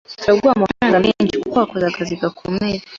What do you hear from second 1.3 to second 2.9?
kuko wakoze akazi gakomeye.